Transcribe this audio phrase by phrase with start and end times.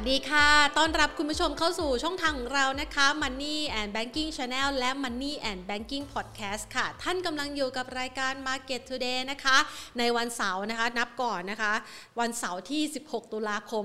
[0.00, 0.48] วัสดีค่ะ
[0.78, 9.56] ต้อนรับคุณผู้ชมเข้าสู่ช่องทางของเรานะคะ Money and Banking Channel และ Money and Banking Podcast ค่ะ ท่านกำลังอยู่กับรายการ Market Today นะคะ
[9.98, 11.72] ในวันเสาร์นะคะ นับก่อนนะคะ
[12.20, 13.84] วันเสาร์ที่ 16 ตุลาคม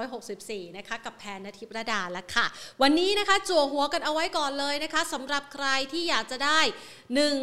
[0.00, 2.46] 2564 นะคะ กับแพนนทิพระดาแล้วค่ะ
[2.82, 6.60] วันนี้นะคะ จั่วหัวกันเอาไว้ก่อนเลยนะคะสำหรับใครที่อยากจะได้
[7.14, 7.36] หนึ่ง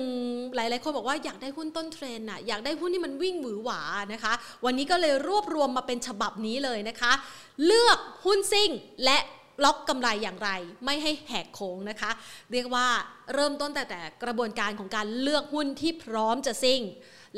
[0.56, 3.82] หลายๆ คนบอกว่าอยากได้หุ้นต้นเทรนน่ะอยากได้หุ้นที่มันวิ่งหวือหวา
[4.14, 4.34] นะคะ
[4.66, 7.14] วันนี้ก็เลยรวบรวมมาเป็นฉบับนี้เลยนะคะ
[7.66, 8.70] เลือกหุ้นซิ่ง
[9.06, 9.18] และ
[9.64, 10.50] ล็อกกำไรอย่างไร
[10.86, 12.12] ไม่ให้แหกโค้งนะคะ
[12.52, 12.88] เรียกว่า
[13.34, 16.82] เริ่มต้นแต่แต่กระบวนการของการเลือกหุ้นที่พร้อมจะซิ่ง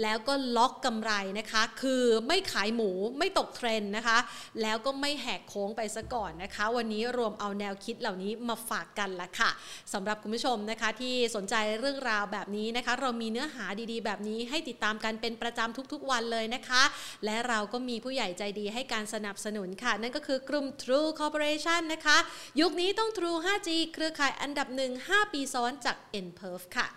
[0.02, 4.18] แล้วก็ล็อกกำไรนะคะ คือไม่ขายหมูไม่ตกเทรนนะคะ
[4.62, 9.50] แล้วก็ไม่แหกโค้งไปซะก่อนนะคะ วันนี้รวมเอาแนวคิดเหล่านี้มาฝากกันละค่ะ
[9.94, 16.84] สำหรับคุณผู้ชมนะคะที่สนใจเรื่องราวแบบนี้นะคะ เรามีเนื้อหาดีๆ แบบนี้ให้ติดตามกันเป็นประจำทุกๆวันเลยนะคะ
[17.26, 22.18] และเราก็มีผู้ใหญ่ใจดีให้การสนับสนุนค่ะ นั่นก็คือกลุ่ม True Corporation นะคะ
[22.60, 26.88] ยุคนี้ต้อง True 5G เครือข่ายอันดับหนึ่ง5ปีซ้อนจาก n p e r f ค่ะ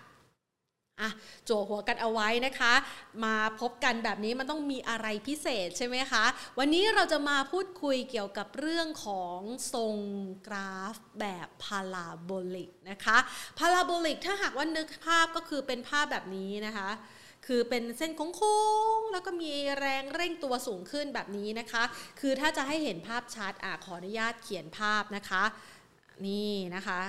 [1.02, 1.10] อะ
[1.44, 2.72] โจหัวกันเอาไว้นะคะ
[3.24, 6.24] มาพบกันแบบนี้มันต้องมีอะไรพิเศษใช่ไหมคะ
[6.58, 9.38] วันนี้เราจะมาพูดคุยเกี่ยวกับเรื่องของ
[9.74, 9.96] ทรง
[10.46, 13.18] กราฟแบบพาราโบลิกนะคะ
[13.58, 16.90] พาราโบลิกถ้าหากว่านึกภาพก็คือเป็นภาพแบบนี้นะคะ
[17.46, 18.60] คือเป็นเส้นโค้
[18.98, 21.82] งๆ แล้วก็มีแรงเร่งตัวสูงขึ้นแบบนี้นะคะ
[22.20, 25.44] คือถ้าจะให้เห็นภาพชัดอะขออนุญาตเขียนภาพนะคะ
[26.26, 27.00] นี่นะคะ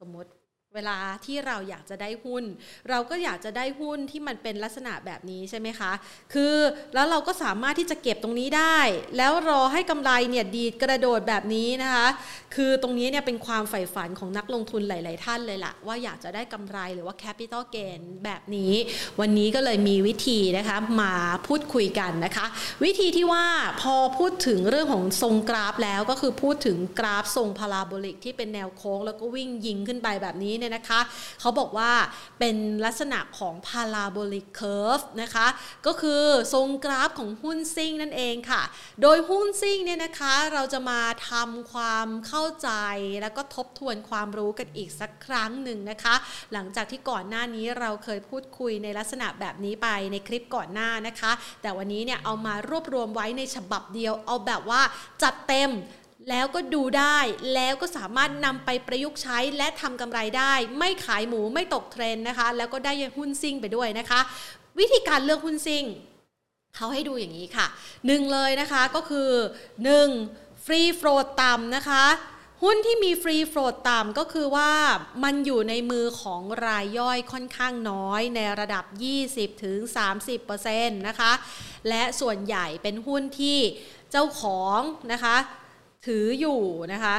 [0.00, 0.30] สมมติ
[0.76, 2.44] เวลาที่เราอยากจะได้หุ้น
[2.90, 5.92] เราก็อยากจะได้หุ้นที่มันเป็นลักษณะแบบนี้ใช่ไหมคะ
[6.34, 6.54] คือ
[6.94, 8.78] แล้วเราก็สามารถที่จะเก็บตรงนี้ได้
[9.16, 12.06] แล้วรอให้กำไรเนี่ยดีดกระโดดแบบนี้นะคะ
[12.54, 18.72] คือตรงนี้เนี่ยเป็นความใฝ่ฝันของนักลงทุนหลาย ๆ ท่านเลยล่ะ ว่าอยากจะได้กำไรหรือว่า capital gain แบบนี้
[19.20, 21.14] วันนี้ก็เลยมีวิธีนะคะมา
[21.46, 22.46] พูดคุยกันนะคะ
[22.84, 23.44] วิธีที่ว่า
[23.82, 31.00] พอพูดถึงเรื่องของทรงกราฟแล้วก็คือพูดถึงกราฟทรงพาราโบลิกที่เป็นแนวโค้งแล้วก็วิ่งยิงขึ้นไปแบบนี้เนี่ยนะคะ
[31.40, 31.92] เขาบอกว่า
[32.38, 35.46] เป็นลักษณะของ parabolic curve นะคะ
[35.86, 36.22] ก็คือ
[36.54, 38.62] ทรงกราฟของหุ้นซิ่งนั่นเองค่ะ
[39.02, 41.00] โดยหุ้นซิ่งเนี่ยนะคะเราจะมา
[41.30, 42.70] ทำความเข้าใจ
[43.22, 46.14] แล้วก็ทบทวนความรู้กันอีกสักครั้งหนึ่งนะคะ
[46.52, 51.32] หลังจากที่ก่อนหน้านี้เราเคยพูดคุยในลักษณะแบบนี้ไปในคลิปก่อนหน้านะคะ
[51.62, 54.80] แต่วันนี้เนี่ยเอามารวบรวมไว้ในฉบับเดียวเอาแบบว่า
[55.22, 55.70] จัดเต็ม
[56.28, 57.18] แล้วก็ดูได้
[57.54, 64.20] แล้วก็สามารถนำไปประยุกต์ใช้และทำกำไรได้ ไม่ขายหมูไม่ตกเทรนนะคะ แล้วก็ได้หุ้นซิ่งไปด้วยนะคะ
[64.78, 65.84] วิธีการเลือกหุ้นซิ่ง
[66.76, 67.66] เขาให้ดูอย่างนี้ค่ะ
[68.06, 69.30] หนึ่งเลยนะคะก็คือ
[69.98, 70.64] 1.
[70.64, 72.04] free float ต่ำนะคะ
[72.62, 74.72] หุ้นที่มี free float ต่ำก็คือว่า
[75.24, 78.84] มันอยู่ในมือของรายย่อยค่อนข้างน้อยในระดับ
[79.76, 81.32] 20-30%นะคะ
[81.88, 83.58] และส่วนใหญ่เป็นหุ้นที่
[84.10, 84.80] เจ้าของ
[85.12, 85.36] นะคะ
[86.06, 86.60] ถืออยู่
[86.92, 87.16] นะคะ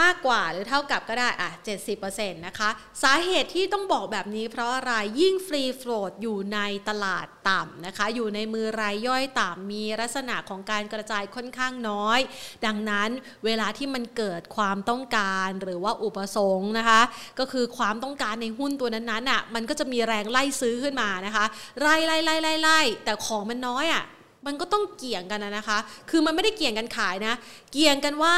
[0.00, 1.50] มากกว่าหรือเท่ากับก็ได้อะ
[1.98, 2.70] 70%นะคะ
[3.02, 12.18] สาเหตุที่ต้องบอกแบบนี้เพราะอะไรยิ่งฟรีโฟลดอยู่ในตลาดต่ำนะคะ อยู่ในมือรายย่อยต่ำมีลักษณะของการกระจายค่อนข้างน้อย
[12.66, 13.10] ดังนั้น
[13.44, 17.00] เวลาที่มันเกิดความต้องการหรือว่าอุปสงค์นะคะ
[17.38, 21.44] ก็คือความต้องการในหุ้นตัวนั้นๆอะมันก็จะมีแรงไล่ซื้อขึ้นมานะคะ
[21.80, 24.04] ไล่ไล่ไล่ไล่ไล่แต่ของมันน้อยอะ
[24.46, 25.78] มันก็ต้องเกี่ยงกันนะคะ
[26.10, 27.34] คือมันไม่ได้เกี่ยงกันขายนะ
[27.72, 28.34] เกี่ยงกันว่า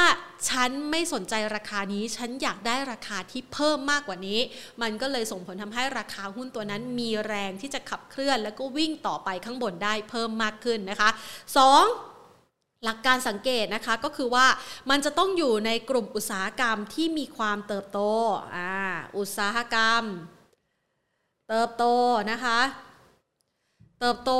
[0.49, 4.39] ฉันไม่สนใจราคานี้ ฉันอยากได้ราคาที่เพิ่มมากกว่านี้
[4.81, 11.19] มันก็เลยส่งผลทำให้ราคาหุ้นตัวนั้นมีแรงที่จะขับเคลื่อน แล้วก็วิ่งต่อไปข้างบนได้เพิ่มมากขึ้นนะคะ 2.
[12.83, 14.47] หลักการสังเกตนะคะก็คือว่า
[14.89, 17.99] มันจะต้องอยู่ในกลุ่มอุตสาหกรรมที่มีความเติบโต
[18.55, 18.73] อ่า
[19.17, 20.03] อุตสาหกรรม
[21.49, 21.85] เติบโต
[22.31, 22.59] นะคะ
[23.99, 24.31] เติบโต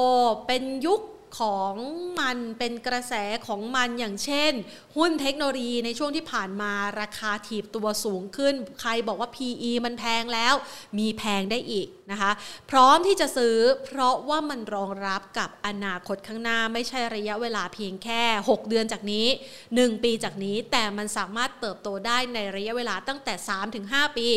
[0.47, 1.01] เป็นยุค
[1.37, 1.75] ของ
[2.19, 3.13] มันเป็นกระแส
[3.47, 4.53] ของมันอย่างเช่น
[4.97, 10.53] หุ้นเทคโนโลยีในช่วงที่ผ่านมาราคาถีบตัวสูงขึ้น ใครบอกว่า PE มันแพงแล้ว
[10.97, 12.31] มีแพงได้อีกนะคะ
[12.71, 19.27] พร้อมที่จะซื้อเพราะว่ามันรองรับกับอนาคตข้างหน้าไม่ใช่ระยะเวลาเพียงแค่ 6 เดือนจากนี้
[19.65, 23.33] 1 ปีจากนี้แต่มันสามารถเติบโตได้ในระยะเวลาตั้งแต่
[23.75, 24.27] 3-5 ปี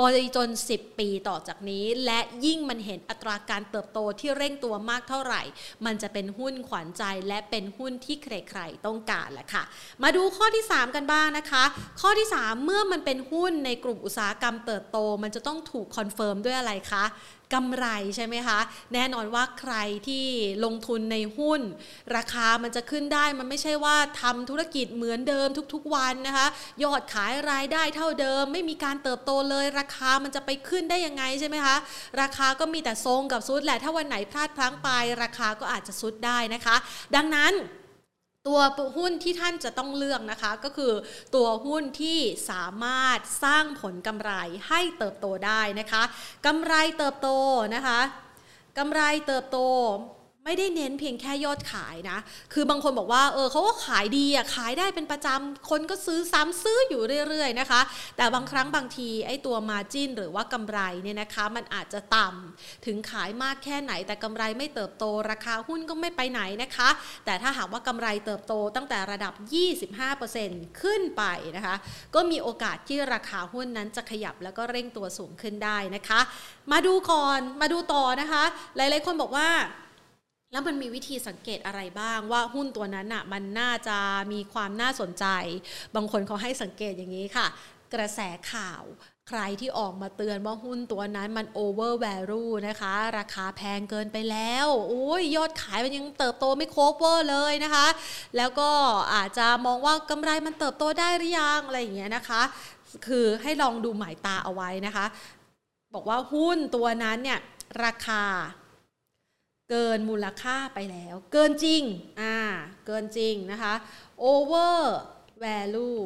[0.00, 5.42] บริจน 10 ปีต่อจากนี้ และยิ่งมันเห็นอัตราการเติบโตที่เร่งตัวมากเท่าไหร่
[5.86, 9.62] มันจะเป็นหุ้นขวัญใจ และเป็นหุ้นที่ใครๆต้องการแหละค่ะ
[10.02, 11.64] มาดูข้อที่ 3 กันบ้างนะคะ
[12.00, 17.04] ข้อที่ 3 เมื่อมันเป็นหุ้นในกลุ่มอุตสาหกรรมเติบโต มันจะต้องถูก confirm ด้วยอะไรคะ
[17.54, 18.58] กำไรใช่ไหมคะ
[18.94, 19.74] แน่นอนว่าใคร
[20.08, 20.26] ที่
[20.64, 21.60] ลงทุนในหุ้น
[22.16, 26.46] ราคามันจะขึ้นได้มันไม่ใช่ว่าทำธุรกิจเหมือนเดิมทุกๆวันนะคะ
[26.84, 31.76] ยอดขายรายได้เท่าเดิม ไม่มีการเติบโตเลย ราคามันจะไปขึ้นได้ยังไงใช่ไหมคะ
[32.20, 34.88] ราคาก็มีแต่ทรงกับซุดแหละถ้าวันไหนพลาดพลั้งไป
[35.22, 36.76] ราคาก็อาจจะซุดได้นะคะ
[37.16, 37.54] ดังนั้น
[38.46, 38.60] ตัว
[38.96, 40.92] หุ้นที่ท่านจะต้องเลือกนะคะ ก็คือ
[41.34, 42.18] ตัวหุ้นที่
[42.50, 44.32] สามารถสร้างผลกำไร
[44.68, 46.02] ให้เติบโตได้นะคะ
[46.46, 47.28] กำไรเติบโต
[47.74, 48.00] นะคะ
[48.78, 49.58] กำไรเติบโต
[50.48, 52.18] ไม่ได้เน้นเพียงแค่ยอดขายนะ
[52.52, 57.80] คือบางคนบอกว่า เออเขาก็ขายดีอะ ขายได้เป็นประจำ คนก็ซื้อซ้ำซื้ออยู่เรื่อยๆนะคะ
[58.16, 66.88] แต่บางครั้งบางทีไอ้ตัวมาจินหรือว่ากำไรเนี่ยนะคะ มันอาจจะต่ำ ถึงขายมากแค่ไหน แต่กำไรไม่เติบโต ราคาหุ้นก็ไม่ไปไหนนะคะ
[67.24, 69.32] แต่ถ้าหากว่ากำไรเติบโตตั้งแต่ระดับ
[70.06, 71.22] 25%ขึ้นไป
[71.56, 71.76] นะคะ
[72.14, 76.20] ก็มีโอกาสที่ราคาหุ้นนั้นจะขยับแล้วก็เร่งตัวสูงขึ้นได้นะคะ
[76.72, 78.44] มาดูก่อน มาดูต่อนะคะ
[78.76, 79.48] หลายๆคนบอกว่า
[80.56, 83.98] แล้วมันมีวิธีสังเกตอะไรบ้างว่าหุ้นตัวนั้นอะมันน่าจะ
[84.32, 85.26] มีความน่าสนใจ
[85.94, 87.46] บางคนเขาให้สังเกตอย่างนี้ค่ะ
[87.94, 88.20] กระแส
[88.52, 88.82] ข่าว
[89.28, 97.86] ใครที่ออกมาเตือนว่าหุ้นตัวนั้นมัน over value นะคะ ราคาแพงเกินไปแล้วโอ้ยยอดขายมันยังเติบโตไม่โคเวอร์เลยนะคะ
[98.36, 98.70] แล้วก็
[99.14, 102.42] อาจจะมองว่ากำไรมันเติบโตได้หรือยังอะไรอย่างเงี้ยนะคะ
[103.06, 105.06] คือให้ลองดูหมายตาเอาไว้นะคะ
[105.94, 107.38] บอกว่าหุ้นตัวนั้นเนี่ย
[107.84, 108.22] ราคา
[109.70, 111.82] เกินมูลค่าไปแล้ว เกินจริง
[112.20, 112.36] อ่า
[112.86, 113.74] เกินจริงนะคะ
[114.30, 114.78] over
[115.44, 116.00] value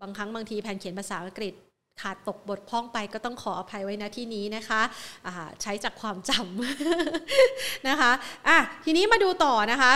[0.00, 1.54] บางครั้งบางทีแผนเขียนภาษาอังกฤษ
[2.02, 5.32] ขาดตกบทพ้องไปก็ต้องขออภัยไว้นะที่นี้นะคะะ
[5.62, 8.12] ใช้จากความจำนะคะ
[8.48, 9.94] อะทีนี้มาดูต่อนะคะ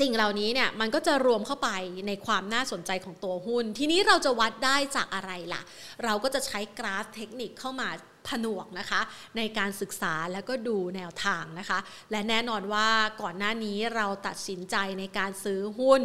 [0.00, 1.70] สิ่งเหล่านี้เนี่ยมันก็จะรวมเข้าไป
[2.06, 5.62] ในความน่าสนใจของตัวหุ้น ทีนี้เราจะวัดได้จากอะไรล่ะ
[6.04, 7.88] เราก็จะใช้กราฟเทคนิคเข้ามา
[8.28, 9.00] ผนวกนะคะ
[9.36, 11.78] ในการศึกษาแล้วก็ดูแนวทางนะคะ
[12.10, 12.88] และแน่นอนว่า
[13.22, 16.02] ก่อนหน้านี้เราตัดสินใจในการซื้อหุ้น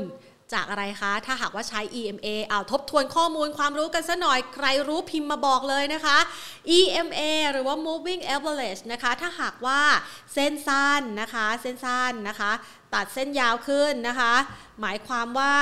[0.54, 6.18] จากอะไรคะ ถ้าหากว่าใช้ EMA เอาทบทวนข้อมูลความรู้กันซะหน่อย ใครรู้พิมพ์มาบอกเลยนะคะ
[6.78, 7.22] EMA
[7.52, 9.82] หรือว่า moving average นะคะ ถ้าหากว่า
[10.34, 12.52] เส้นสั้นนะคะ เส้นสั้นนะคะ
[12.94, 14.34] ตัดเส้นยาวขึ้นนะคะ
[14.82, 15.56] หมายความว่า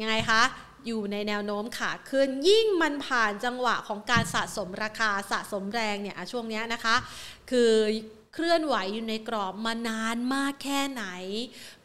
[0.00, 0.42] ยังไงคะ
[0.86, 6.94] อยู่ในแนวโน้มขาขึ้น ยิ่งมันผ่านจังหวะของการสะสมราคาสะสมแรงเนี่ยช่วงนี้นะคะ
[7.50, 7.72] คือ
[8.34, 11.04] เคลื่อนไหวอยู่ในกรอบมานานมากแค่ไหน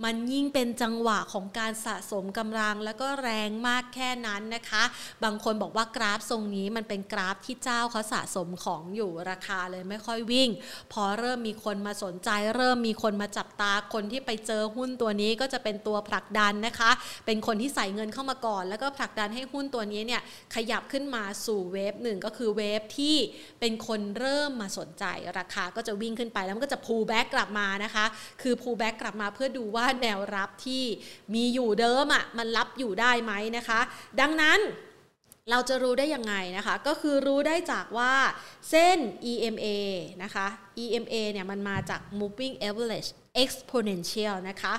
[0.04, 4.84] มันยิ่งเป็นจังหวะของการสะสมกำลังแล้วก็แรงมากแค่นั้นนะคะ
[5.24, 10.50] บางคนบอกว่ากราฟทรงนี้มันเป็นกราฟที่เจ้าเขาสะสมของอยู่ราคาเลยไม่ค่อยวิ่ง
[10.94, 16.92] พอเริ่มมีคนมาสนใจ เริ่มมีคนมาจับตาคนที่ไปเจอหุ้นตัวนี้ก็จะเป็นตัวผลักดันนะคะ
[17.26, 20.22] เป็นคนที่ใส่เงินเข้ามาก่อน แล้วก็ผลักดันให้หุ้นตัวนี้เนี่ย
[20.56, 23.16] ขยับขึ้นมาสู่เวฟหนึ่งก็คือเวฟที่
[23.60, 25.06] เป็นคนเริ่มมาสนใจ
[25.38, 28.06] ราคาก็จะวิ่งขึ้นไปแล้วมันก็จะ pull back กลับมานะคะ
[28.42, 30.84] คือ pull back กลับมาเพื่อดูว่าแนวรับที่
[31.34, 33.80] มีอยู่เดิมอะ่ะมันรับอยู่ได้ไหมนะคะ
[34.22, 34.60] ดังนั้น
[35.52, 38.14] เราจะรู้ได้ยังไงนะคะ ก็คือรู้ได้จากว่า
[38.70, 38.98] เส้น
[39.32, 39.68] EMA
[40.24, 40.48] นะคะ
[40.84, 43.10] EMA เนี่ยมันมาจาก moving average
[43.44, 44.74] exponential นะคะ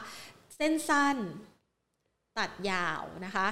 [0.56, 1.16] เส้นสั้น
[2.38, 3.48] ตัดยาวนะคะ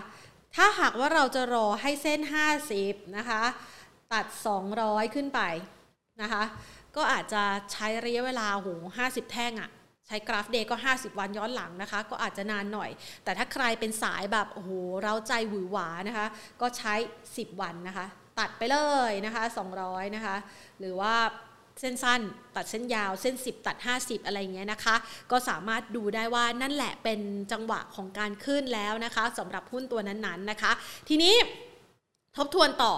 [0.54, 2.20] ถ้าหากว่าเราจะรอให้เส้น
[2.68, 3.42] 50 นะคะ
[4.12, 4.26] ตัด
[4.70, 5.40] 200 ขึ้นไป
[6.22, 6.42] นะคะ
[6.96, 9.70] ก็อาจจะใช้ระยะเวลาโหห้าสิบแท่งอะ
[10.06, 12.90] ใช้กราฟเดย์ก็ 50 วันย้อนหลังนะคะ ก็อาจจะนานหน่อย
[13.24, 14.70] แต่ถ้าใครเป็นสายแบบโอ้โห
[15.02, 16.26] เราใจหวือหวานะคะ
[16.60, 16.94] ก็ใช้
[17.26, 18.06] 10 วันนะคะ
[18.38, 18.78] ตัดไปเล
[19.10, 19.42] ยนะคะ
[19.78, 20.36] 200 นะคะ
[20.80, 21.14] หรือว่า
[21.80, 22.20] เส้นสั้น
[22.56, 24.96] ตัดเส้นยาวเส้น 10 ตัด 50 อะไรเงี้ยนะคะ
[25.30, 27.20] ก็สามารถดูได้ว่านั่นแหละเป็น
[27.52, 30.72] จังหวะของการขึ้นแล้วนะคะสำหรับหุ้นตัวนั้นๆนะคะ
[31.08, 31.34] ทีนี้
[32.38, 32.94] ทบทวนต่อ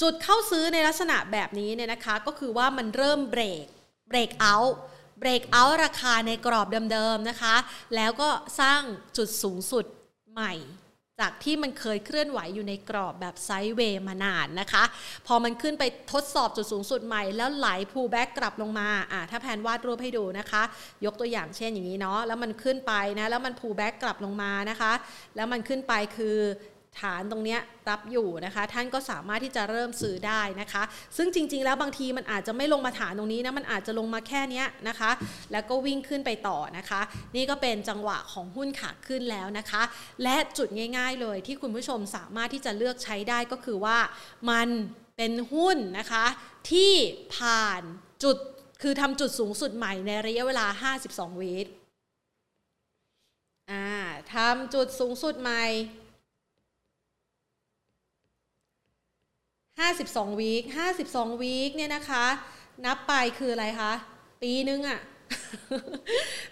[0.00, 3.66] จุดเข้าซื้อในลักษณะแบบนี้เนี่ยนะคะ ก็คือว่ามันเริ่มเบรก
[4.08, 4.76] เบรกเอาท์
[5.20, 7.54] เบรกเอาท์ราคาในกรอบเดิมๆนะคะ
[7.96, 8.28] แล้วก็
[8.60, 8.82] สร้าง
[9.16, 9.84] จุดสูงสุด
[10.32, 10.54] ใหม่
[11.20, 14.84] จากที่มันเคยเคลื่อนไหวอยู่ในกรอบแบบไซด์เวย์มานานนะคะ
[15.26, 20.62] พอมันขึ้นไปทดสอบจุดสูงสุดใหม่ แล้วไหลพูแบ็กกลับลงมาอ่าถ้าแผนวาดรูปให้ดูนะคะ
[21.04, 24.92] ยกตัวอย่างเช่นอย่างนี้เนาะแล้วมันขึ้นไปนะแล้วมันพูแบ็กกลับลงมานะคะ
[25.36, 26.36] แล้วมันขึ้นไปคือ
[26.98, 27.56] ฐานตรงนี้
[27.88, 30.82] รับอยู่นะคะ ท่านก็สามารถที่จะเริ่มซื้อได้นะคะ
[31.16, 35.10] ซึ่งจริง ๆ แล้วบางทีมันอาจจะไม่ลงมาฐานตรงนี้นะมันอาจจะลงมาแค่นี้นะคะ
[35.52, 37.00] แล้วก็วิ่งขึ้นไปต่อนะคะ
[37.36, 39.82] นี่ก็เป็นจังหวะของหุ้นขาขึ้นแล้วนะคะ
[40.22, 43.98] และจุดง่าย ๆ เลยที่คุณผู้ชมสามารถที่จะเลือกใช้ได้ก็คือว่า
[44.50, 44.68] มัน
[45.16, 46.26] เป็นหุ้นนะคะ
[46.70, 46.92] ที่
[47.36, 47.82] ผ่าน
[48.24, 48.36] จุด
[48.82, 50.66] คือทำจุดสูงสุดใหม่ในระยะเวลา
[51.02, 51.56] 52วิ
[53.70, 53.88] อ่า
[54.34, 55.64] ทำจุดสูงสุดใหม่
[59.88, 60.62] 52วีค
[61.02, 62.24] 52วีคเนี่ยนะคะ
[62.84, 63.92] นับไปคืออะไรคะ
[64.42, 65.00] ปีนึงอะ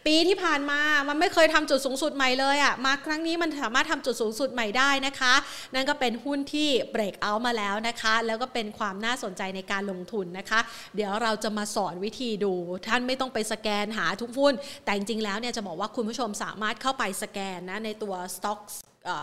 [0.06, 5.34] ปีที่ผ่านมา มันไม่เคยทำจุดสูงสุดใหม่เลยอะ่ะ มาครั้งนี้มันสามารถทำจุดสูงสุดใหม่ได้นะคะ
[5.74, 10.60] นั่นก็เป็นหุ้นที่เบรกเอาท์มาแล้วนะคะ แล้วก็เป็นความน่าสนใจในการลงทุนนะคะ
[10.94, 12.54] เดี๋ยวเราจะมาสอนวิธีดู
[12.88, 14.54] ท่านไม่ต้องไปสแกนหาทุกหุ้น
[14.84, 18.74] แต่จริงๆแล้วเนี่ยจะบอกว่าคุณผู้ชมสามารถเข้าไปสแกนนะในตัว Stocks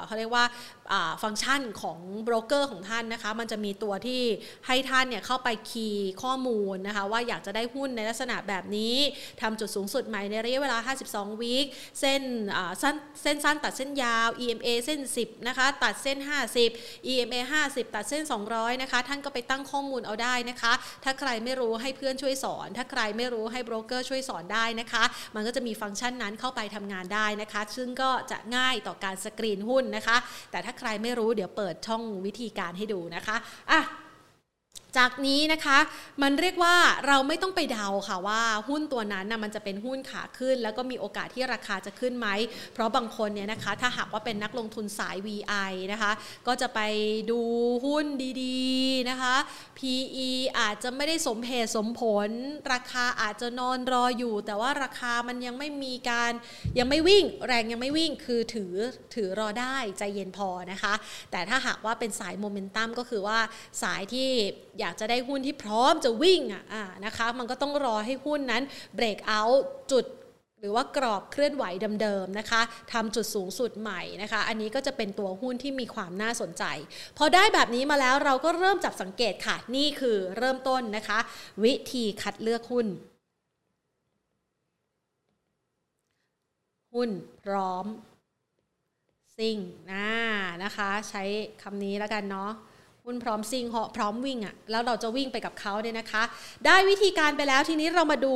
[0.06, 0.46] เขาเรียกว่า
[1.24, 4.22] ฟังก์ชันของโบรกเกอร์ของท่านนะคะ มันจะมีตัวที่
[4.68, 8.96] ให้ท่านเนี่ยเข้าไปคีย์ข้อมูลนะคะ ว่าอยากจะได้หุ้นในลักษณะแบบนี้
[9.42, 10.78] ทำจุดสูงสุดใหม่ในระยะเวลา
[11.10, 11.66] 52 วีค
[12.00, 12.22] เส้น
[12.82, 16.18] สั้นเส้นสั้นตัดเส้นยาว EMA เส้น 10 นะคะ ตัดเส้น
[16.64, 20.74] 50 EMA 50 ตัดเส้น 200 นะคะ ท่านก็ไปตั้งข้อมูลเอาได้นะคะ
[21.04, 25.04] ถ้าใครไม่รู้ให้เพื่อนช่วยสอน ถ้าใครไม่รู้ให้โบรกเกอร์ช่วยสอนได้นะคะ
[25.36, 30.18] มันก็จะมีฟังก์ชันนั้นเข้าไปทำงานได้นะคะ ซึ่งก็จะง่ายต่อการสกรีนหุ้นนะคะ
[30.52, 33.36] แต่ถ้าใครไม่รู้เดี๋ยวเปิดช่องวิธีการให้ดูนะคะ
[33.72, 33.82] อะ
[34.98, 35.78] จากนี้นะคะ
[36.22, 36.76] มันเรียกว่า
[37.08, 42.28] เราไม่ต้องไปเดาค่ะว่าหุ้นตัวนั้นนะมันจะเป็นหุ้นขาขึ้น แล้วก็มีโอกาสที่ราคาจะขึ้นไหม
[42.74, 46.12] เพราะบางคนเนี่ยนะคะ ถ้าหากว่าเป็นนักลงทุนสาย VI นะคะ
[46.48, 46.80] ก็จะไป
[47.32, 47.42] ดู
[47.86, 48.06] หุ้น
[48.44, 49.36] ดีๆนะคะ
[49.78, 52.30] PE อาจจะไม่ได้สมเหตุสมผล
[52.74, 56.32] ราคาอาจจะนอนรออยู่ แต่ว่าราคามันยังไม่มีการ
[56.80, 58.74] ยังไม่วิ่ง แรงยังไม่วิ่งคือถือ
[59.16, 60.94] ถือรอได้ใจเย็นพอนะคะ
[61.32, 63.40] แต่ถ้าหากว่าเป็นสายโมเมนตัมก็คือว่า
[63.84, 64.30] สายที่
[64.80, 66.64] อยากจะได้หุ้นที่พร้อมจะวิ่งอะ
[67.06, 68.64] นะคะมันก็ต้องรอให้หุ้นนั้น
[68.96, 69.44] เบรกเอา
[69.92, 70.06] จุด
[70.60, 71.64] หรือว่ากรอบเคลื่อนไหว
[72.02, 72.62] เดิมๆนะคะ
[72.94, 76.64] ทำจุดสูงสุดใหม่นะคะ อันนี้ก็จะเป็นตัวหุ้นที่มีความน่าสนใจ
[77.18, 81.20] พอได้แบบนี้มาแล้วเราก็เริ่มจับสังเกตค่ะ นี่คือเริ่มต้นนะคะ
[81.64, 82.88] วิธีคัดเลือกหุ้น
[86.96, 87.10] หุ้น
[87.44, 87.86] พร้อม
[89.38, 89.58] ซิ่ง
[89.92, 90.08] นะ
[90.64, 91.24] นะคะ ใช้
[91.62, 92.52] คำนี้แล้วกันเนาะ
[93.10, 96.24] หุ้นพร้อมซิ่งเหาะพร้อมวิ่งอะ่ะแล้วเราจะวิ่งไปกับเขาเนี่ยนะคะ
[96.66, 98.34] ได้วิธีการไปแล้วทีนี้เรามาดู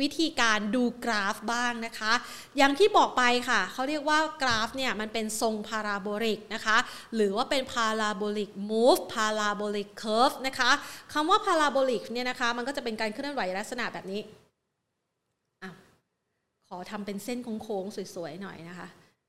[0.00, 2.12] วิธีการดูกราฟบ้างนะคะ
[2.56, 6.76] อย่างที่บอกไปค่ะเขาเรียกว่ากราฟเนี่ยมันเป็นทรง parabolic นะคะ
[7.14, 10.70] หรือว่าเป็น parabolic move parabolic curve นะคะ
[11.12, 14.22] คำว่า parabolic เนี่ยนะคะ มันก็จะเป็นการเคลื่อนไหวลักษณะแบบนี้
[16.68, 18.88] ขอทำเป็นเส้นโค้งๆสวยๆหน่อยนะคะ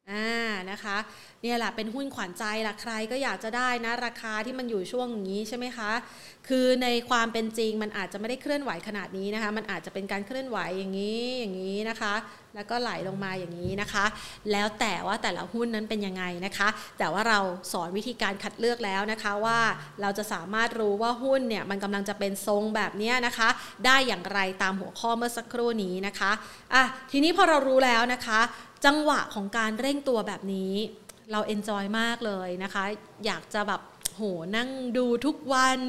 [0.10, 0.98] อ่านะคะ
[1.42, 5.92] เนี่ยแหละเป็นหุ้นขวัญใจล่ะใครก็อยากจะได้นะ ราคาที่มันอยู่ช่วงอย่างนี้ใช่ไหมคะ
[6.48, 12.14] คือในความเป็นจริงมันอาจจะไม่ได้เคลื่อนไหวขนาดนี้นะคะ มันอาจจะเป็นการเคลื่อนไหวอย่างนี้อย่างนี้นะคะ
[12.56, 14.06] แล้วก็ไหลลงมาอย่างนี้นะคะ
[14.52, 16.68] แล้วแต่ว่าแต่ละหุ้นนั้นเป็นยังไงนะคะ
[17.00, 17.40] แต่ว่าเรา
[17.72, 19.60] สอนวิธีการคัดเลือกแล้วนะคะว่า
[20.02, 23.50] เราจะสามารถรู้ว่าหุ้นเนี่ยมันกำลังจะเป็นทรงแบบนี้นะคะ
[23.86, 26.32] ได้อย่างไรตามหัวข้อเมื่อสักครู่นี้นะคะ
[26.74, 28.40] อะทีนี้พอเรารู้แล้วนะคะ
[28.86, 30.74] จังหวะของการเร่งตัวแบบนี้
[31.32, 32.84] เราเอนจอยมากเลยนะคะ
[33.26, 33.82] อยากจะแบบ
[34.16, 34.22] โห
[34.56, 35.80] นั่งดูทุกวัน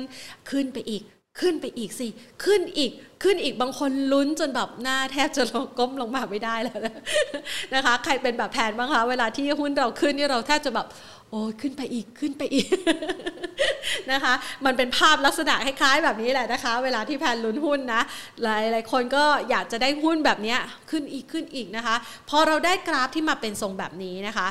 [0.50, 1.02] ขึ้นไปอีก
[1.40, 2.08] ขึ้นไปอีกสิ
[2.44, 6.80] ขึ้นอีก ขึ้นอีก บางคนลุ้นจนแบบหน้าแทบจะลงก้มลงมาไม่ได้แล้ว
[7.74, 10.86] นะคะ ใครเป็นแบบแผนบ้างคะ เวลาที่หุ้นเราขึ้นนี่เราแทบจะแบบ
[11.32, 12.68] โอ้ขึ้นไปอีกขึ้นไปอีก
[14.12, 14.34] นะคะ
[14.64, 18.02] มันเป็นภาพลักษณะคล้ายๆแบบนี้แหละนะคะ เวลาที่แพนลุ้นหุ้นนะ
[18.42, 20.56] หลายหลายคนก็อยากจะได้หุ้นแบบนี้
[20.90, 21.96] ขึ้นอีกขึ้นอีกนะคะ
[22.28, 24.46] พอเราได้กราฟที่มาเป็นทรงแบบนี้นะคะ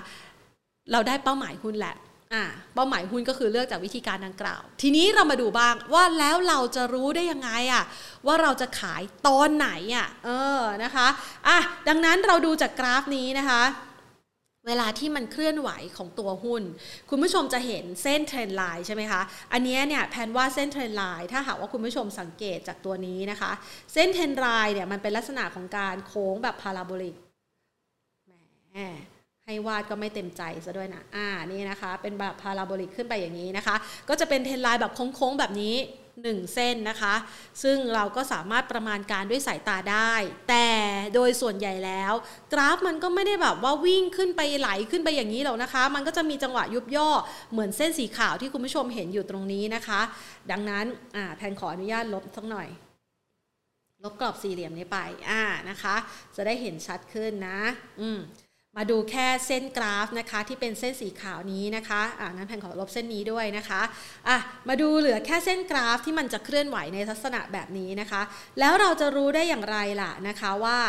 [0.91, 1.95] เราได้เป้าหมายหุ้นแหละ
[2.33, 2.43] อ่า
[2.75, 7.83] เป้าหมายหุ้นก็คือเลือกจากวิธีการดังกล่าว ทีนี้เรามาดูบ้างว่าแล้วเราจะรู้ได้ยังไงอะ
[8.27, 11.07] ว่าเราจะขายตอนไหนอะเออนะคะ
[11.47, 11.57] อะ
[11.87, 13.63] ดังนั้นเราดูจากกราฟนี้นะคะ
[14.67, 16.63] เวลาที่มันเคลื่อนไหวของตัวหุ้น
[17.09, 19.21] คุณผู้ชมจะเห็นเส้น trend line ใช่ไหมคะ
[19.53, 23.51] อันนี้เนี่ยแทนว่าเส้น trend line ถ้าหากว่าคุณผู้ชมสังเกตจากตัวนี้นะคะ
[23.93, 27.15] เส้น trend line เนี่ยมันเป็นลักษณะของการโค้งแบบ parabolic
[28.71, 28.77] แหม
[29.45, 33.75] ให้วาดก็ไม่เต็มใจซะด้วยนะอ่านี่นะคะ เป็นแบบ parabolic ขึ้นไปอย่างนี้นะคะ
[34.09, 35.75] ก็จะเป็น trend line แบบโค้งๆแบบนี้
[36.19, 37.15] 1 เส้นนะคะ
[37.63, 40.13] ซึ่งเราก็สามารถประมาณการด้วยสายตาได้
[40.49, 40.67] แต่
[41.15, 42.13] โดยส่วนใหญ่แล้ว
[42.53, 47.09] กราฟมันก็ไม่ได้แบบว่าวิ่งขึ้นไปไหลขึ้นไปอย่างนี้หรอกนะคะ มันก็จะมีจังหวะยุบย่อ
[47.51, 50.01] เหมือนเส้นสีขาวที่คุณผู้ชมเห็นอยู่ตรงนี้นะคะ
[50.51, 50.85] ดังนั้น
[51.37, 52.69] แทนขออนุญาตลบสักหน่อย
[54.03, 54.97] ลบกรอบสี่เหลี่ยมนี้ไป
[55.29, 55.95] อ่านะคะ
[56.35, 57.59] จะได้เห็นชัดขึ้นนะ
[58.01, 58.19] อืม
[58.77, 63.81] มาดูแค่เส้นกราฟนะคะที่เป็นเส้นสีขาวนี้นะคะอ่างั้นแผนขอลบเส้นนี้ด้วยนะคะ
[64.27, 64.37] อะ
[64.69, 68.21] มาดูเหลือแค่เส้นกราฟที่มันจะเคลื่อนไหวในลักษณะแบบนี้นะคะ
[68.59, 70.79] แล้วเราจะรู้ได้อย่างไรล่ะนะคะว่า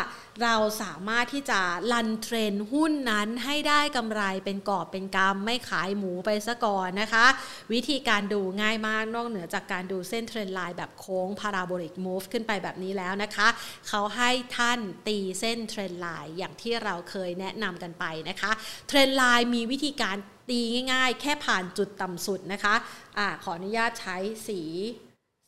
[0.43, 1.61] เราสามารถที่จะ
[1.91, 7.25] run trend หุ้นนั้นให้ได้กำไรเป็นกอบเป็นกำไม่ขายหมูไปซะก่อนนะคะ
[7.73, 13.47] วิธีการดูง่ายมากนอกเหนือจากการดูเส้น trend line แบบโค้ง parabolic move ขึ้นไปแบบนี้แล้วนะคะ
[13.87, 18.51] เขาให้ท่านตีเส้น trend line อย่างที่เราเคยแนะนำกันไปนะคะ
[18.87, 20.17] trend line มีวิธีการ
[20.49, 20.61] ตี
[20.93, 22.75] ง่าย ๆ แค่ผ่านจุดต่ำสุดนะคะ
[23.17, 24.17] อะขออนุญาตใช้
[24.47, 24.61] สี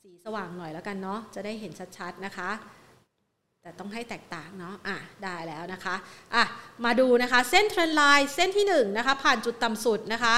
[0.04, 2.52] สีสว่างหน่อยแล้วกันเนาะจะได้เห็นชัดๆนะคะ
[3.62, 5.96] แต่ต้องให้แตกต่างเนาะ อะ ได้แล้วนะคะ
[6.36, 6.44] อะ
[6.86, 10.36] มาดูนะคะ เส้น trend line เส้นที่1นะคะ ผ่านจุดต่ำสุดนะคะ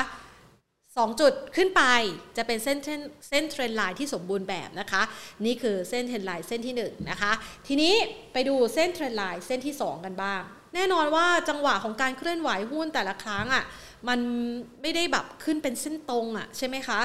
[1.04, 1.84] 2 จุดขึ้นไป
[2.38, 2.78] จะเป็นเส้น
[3.30, 5.02] เส้น trend line ที่สมบูรณ์แบบนะคะ
[5.46, 7.32] นี่คือเส้น trend line เส้นที่1นะคะ
[7.68, 7.94] ทีนี้
[8.34, 10.42] ไปดูเส้น trend line เส้นที่ 2 กันบ้าง
[10.76, 13.64] แน่นอนว่าจังหวะของการเคลื่อนไหวหุ้นแต่ละครั้งอะ่ะ
[14.08, 14.20] มัน
[14.82, 17.00] ไม่ได้แบบขึ้นเป็นเส้นตรงอะ่ะใช่ไหมคะ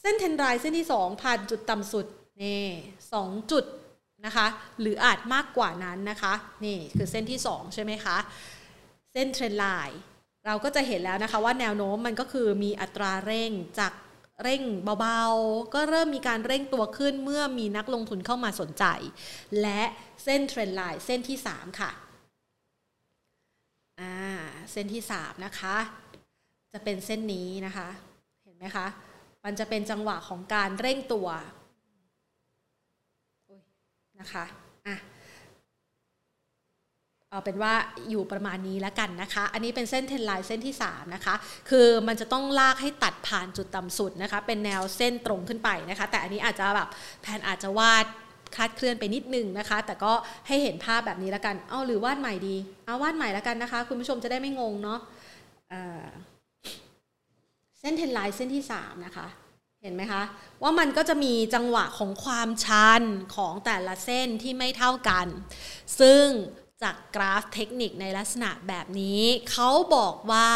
[0.00, 2.06] เส้นเทรนไลน์เส้นที่ 2 ผ่านจุดต่ำสุด
[2.42, 2.66] นี่
[3.12, 3.64] สองจุด
[4.26, 4.46] นะคะ
[4.80, 6.34] หรืออาจมากกว่านั้นนะคะ
[6.64, 8.16] นี่คือเส้นที่ 2 ใช่ไหมคะ
[9.12, 10.00] เส้นเทรนไลน์
[10.46, 13.92] เราก็จะเห็นแล้วนะคะว่าแนวโน้มมันก็คือมีอัตราเร่งจาก
[14.42, 14.62] เร่ง
[15.00, 18.84] เบาๆ ก็เริ่มมีการเร่งตัวขึ้นเมื่อมีนักลงทุนเข้ามาสนใจ
[19.62, 19.82] และ
[20.24, 21.90] เส้นเทรนไลน์เส้นที่ 3 ค่ะ
[24.00, 24.14] อ่า
[24.72, 25.76] เส้นที่ 3 นะคะ
[26.72, 27.88] จะเป็นเส้นนี้นะคะ
[28.44, 28.86] เห็นไหมคะ
[29.44, 31.28] มันจะเป็นจังหวะของการเร่งตัว
[34.20, 34.44] นะคะ
[34.86, 34.96] อะ
[37.32, 37.74] เอาเป็นว่า
[38.10, 41.34] อยู่ประมาณนี้แล้วกันนะคะ อันนี้เป็นเส้นเทนไลน์เส้นที่3นะคะ
[41.70, 46.88] คือมันจะต้องลากให้ตัดผ่านจุดต่ำสุดนะคะ เป็นแนวเส้นตรงขึ้นไปนะคะ แต่อันนี้อาจจะแบบ
[47.22, 48.04] แผนอาจจะวาด
[48.54, 50.12] คลาดเคลื่อนไปนิดนึงนะคะ แต่ก็
[50.46, 54.98] ให้เห็นภาพแบบนี้แล้วกัน เอาหรือวาดใหม่ดี เอาวาดใหม่แล้วกันนะคะ คุณผู้ชมจะได้ไม่งงเนาะ
[57.80, 59.26] เส้นเทนไลน์เส้นที่3นะคะ
[59.82, 60.22] เห็นไหมคะ
[60.62, 63.02] ว่ามันก็จะมีจังหวะของความชัน
[63.36, 65.26] ของแต่ละเส้นที่ไม่เท่ากัน
[66.00, 66.24] ซึ่ง
[66.82, 70.48] จากกราฟเทคนิคในลักษณะแบบนี้ เขาบอกว่า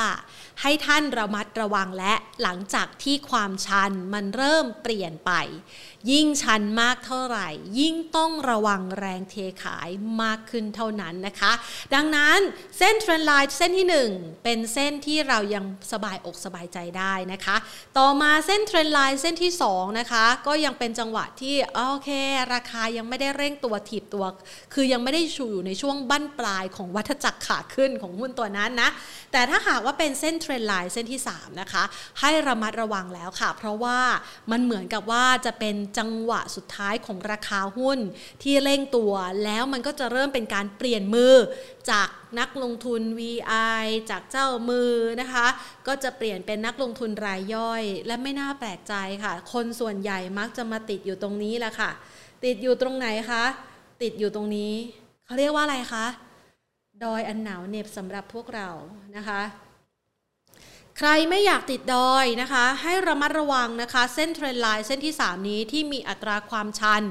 [0.63, 5.33] ให้ท่านระมัดระวังและหลังจากที่ความชันมันเริ่มเปลี่ยนไป
[6.11, 7.49] ยิ่งชันมากเท่าไหร่
[7.81, 9.89] ยิ่งต้องระวังแรงเทขาย
[10.23, 11.53] มากขึ้นเท่านั้นนะคะ
[11.95, 12.39] ดังนั้น
[12.79, 17.57] เส้น trend line เส้นที่ 1 เป็นเส้นที่เรายังสบายอกสบายใจได้นะคะ
[17.99, 22.11] ต่อมาเส้น trend line เส้นที่2นะคะก็ยังเป็นจังหวะที่โอเค
[22.55, 24.25] ราคายังไม่ได้เร่งตัวถีบตัว
[24.75, 28.91] คือยังไม่ได้ชูอยู่ในช่วงบั้นปลายของวัฏจักรขาขึ้นของหุ้นตัวนั้นนะ
[29.33, 31.85] แต่ถ้าหากว่าเป็นเส้น trend line เส้นที่ 3 นะคะ
[32.21, 33.99] ให้ระมัดระวังแล้วค่ะ เพราะว่า
[34.51, 37.99] มันเหมือนกับว่าจะเป็นจังหวะสุดท้ายของราคาหุ้น
[38.43, 39.13] ที่เร่งตัว
[39.45, 41.35] แล้วมันก็จะเริ่มเป็นการเปลี่ยนมือ
[41.91, 45.47] จากนักลงทุน VI จากเจ้ามือนะคะ
[45.87, 51.91] ก็จะเปลี่ยนเป็นนักลงทุนรายย่อย และไม่น่าแปลกใจค่ะ คนส่วนใหญ่มักจะมาติดอยู่ตรงนี้แหละค่ะ
[52.45, 53.45] ติดอยู่ตรงไหนคะ
[54.03, 54.73] ติดอยู่ตรงนี้
[55.27, 56.07] เขาเรียกว่าอะไรคะ
[57.05, 58.69] ดอยอันหนาวเหน็บสำหรับพวกเรา
[59.17, 59.41] นะคะ
[60.99, 67.03] ใครไม่อยากติดดอยนะคะ ให้ระมัดระวังนะคะ เส้นเทรนไลน์เส้นที่ 3 นี้ที่มีอัตราความชัน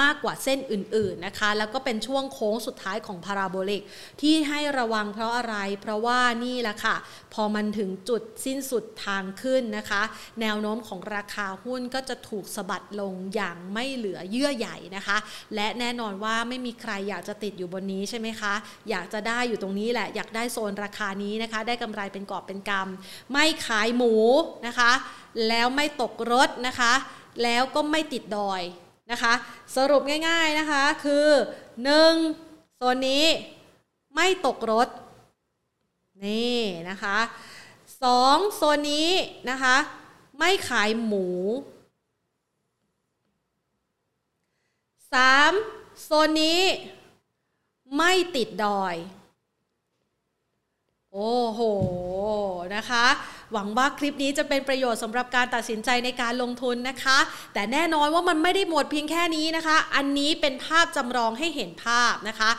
[0.00, 3.82] มากกว่าเส้นอื่น ๆนะคะ แล้วก็เป็นช่วงโค้งสุดท้ายของพาราโบลิก
[4.22, 6.96] ที่ให้ระวังเพราะอะไร เพราะว่านี่แหละค่ะ
[7.34, 10.02] พอมันถึงจุดสิ้นสุดทางขึ้นนะคะ
[10.40, 15.16] แนวโน้มของราคาหุ้นก็จะถูกสะบัดลงอย่างไม่เหลือเยื่อใหญ่นะคะ
[15.54, 18.54] และแน่นอนว่าไม่มีใครอยากจะติดอยู่บนนี้ใช่ไหมคะ
[18.90, 24.14] อยากจะได้อยู่ตรงนี้แหละ อยากได้โซนราคานี้นะคะ ได้กำไรเป็นกอบเป็นกำไม่ขายหมู
[24.66, 24.92] นะคะ
[25.48, 26.92] แล้วไม่ตกรถนะคะ
[27.42, 28.62] แล้วก็ไม่ติดดอย
[29.10, 29.32] นะคะ
[29.76, 31.26] สรุปง่ายๆนะคะคือ
[31.98, 32.76] 1.
[32.76, 33.26] โซนนี้
[34.14, 34.88] ไม่ตกรถ
[36.26, 37.18] นี่นะคะ
[37.82, 38.54] 2.
[38.56, 39.10] โซนนี้
[39.50, 39.76] นะคะ
[40.38, 41.28] ไม่ขายหมู
[45.22, 46.02] 3.
[46.04, 46.60] โซนนี้
[47.96, 48.94] ไม่ติดดอย
[51.16, 51.60] โอ้โห
[52.74, 53.06] นะคะ
[53.54, 57.18] หวังว่าคลิปนี้จะเป็นประโยชน์สำหรับการตัดสินใจในการลงทุนนะคะ
[57.54, 62.50] แต่แน่นอนว่ามันไม่ได้หมดเพียงแค่นี้นะคะ อันนี้เป็นภาพจำลองให้เห็นภาพนะคะ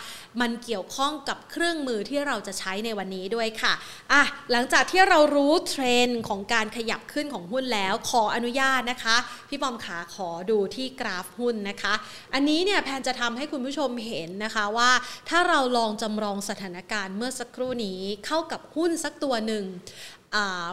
[0.42, 3.74] มันเกี่ยวข้องกับเครื่องมือที่เราจะใช้ในวันนี้ด้วยค่ะ
[4.12, 9.16] อะ หลังจากที่เรารู้เทรนด์ของการขยับขึ้นของหุ้นแล้ว ขออนุญาตนะคะ
[9.50, 11.94] พี่ปอมขาขอดูที่กราฟหุ้นนะคะ
[12.34, 14.92] อันนี้เนี่ยแพนจะทำให้คุณผู้ชมเห็นนะคะว่า
[15.30, 19.66] ถ้าเราลองจำลองสถานการณ์เมื่อสักครู่นี้เข้ากับหุ้นสักตัวหนึ่ง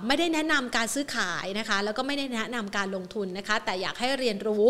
[0.07, 4.68] ไม่ได้แนะนำการซื้อขายนะคะ แล้วก็ไม่ได้แนะนำการลงทุนนะคะ แต่อยากให้เรียนรู้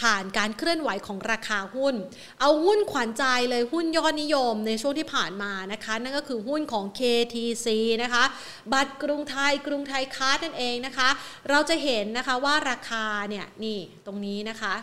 [0.00, 1.94] ผ่านการเคลื่อนไหวของราคาหุ้น
[2.40, 7.66] เอาหุ้นขวัญใจเลยหุ้นยอดนิยมในช่วงที่ผ่านมานะคะ นั่นก็คือหุ้นของ KTC
[8.02, 8.24] นะคะ
[8.72, 11.08] บัตรกรุงไทยกรุงไทยค้านั่นเองนะคะ
[11.50, 14.74] เราจะเห็นนะคะว่าราคาเนี่ยนี่ตรงนี้นะคะ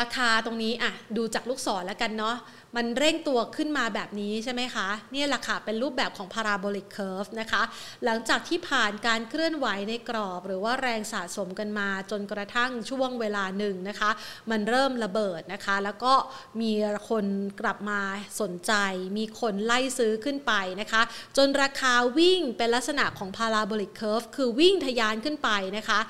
[0.00, 2.36] ราคาตรงนี้อะดูจากลูกศรแล้วกันเนาะ
[2.76, 7.62] มันเร่งตัวขึ้นมาแบบนี้ใช่ไหมคะนี่แหละค่ะเป็นรูปแบบของ parabolic curve นะคะ
[8.04, 14.10] หลังจากที่ผ่านการเคลื่อนไหวในกรอบ หรือว่าแรงสะสมกันมาจนกระทั่งช่วงเวลาหนึ่งนะคะ
[14.50, 16.12] มันเริ่มระเบิดนะคะ แล้วก็
[16.60, 16.72] มี
[17.10, 17.26] คน
[17.60, 18.00] กลับมา
[18.40, 18.72] สนใจ
[19.18, 21.02] มีคนไล่ซื้อขึ้นไปนะคะ
[21.36, 26.00] จนราคาวิ่งเป็นลักษณะของ parabolic curve คือวิ่งทะยานขึ้นไปนะคะ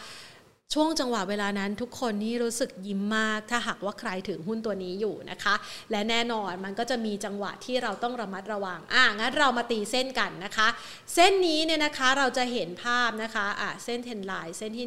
[0.72, 5.54] ช่วงจังหวะเวลานั้นทุกคนนี่รู้สึกยิ้มมาก ถ้าหากว่าใครถือหุ้นตัวนี้อยู่นะคะ
[5.90, 10.68] และแน่นอนมันก็จะมีจังหวะที่เราต้องระมัดระวังอะงั้นเรามาตีเส้นกันนะคะ
[11.14, 14.86] เส้นนี้เนี่ยนะคะเราจะเห็นภาพนะคะอะเส้นเทนไลน์เส้นที่